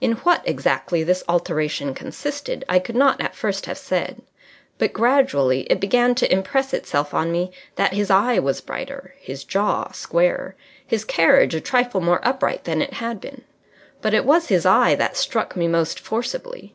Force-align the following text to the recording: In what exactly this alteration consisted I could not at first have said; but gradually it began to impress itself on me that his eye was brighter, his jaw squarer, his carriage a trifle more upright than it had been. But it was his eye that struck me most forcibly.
In 0.00 0.12
what 0.12 0.40
exactly 0.48 1.02
this 1.04 1.22
alteration 1.28 1.92
consisted 1.92 2.64
I 2.66 2.78
could 2.78 2.96
not 2.96 3.20
at 3.20 3.36
first 3.36 3.66
have 3.66 3.76
said; 3.76 4.22
but 4.78 4.94
gradually 4.94 5.64
it 5.64 5.80
began 5.80 6.14
to 6.14 6.32
impress 6.32 6.72
itself 6.72 7.12
on 7.12 7.30
me 7.30 7.52
that 7.74 7.92
his 7.92 8.08
eye 8.10 8.38
was 8.38 8.62
brighter, 8.62 9.14
his 9.20 9.44
jaw 9.44 9.92
squarer, 9.92 10.56
his 10.86 11.04
carriage 11.04 11.54
a 11.54 11.60
trifle 11.60 12.00
more 12.00 12.26
upright 12.26 12.64
than 12.64 12.80
it 12.80 12.94
had 12.94 13.20
been. 13.20 13.42
But 14.00 14.14
it 14.14 14.24
was 14.24 14.48
his 14.48 14.64
eye 14.64 14.94
that 14.94 15.14
struck 15.14 15.56
me 15.56 15.68
most 15.68 16.00
forcibly. 16.00 16.72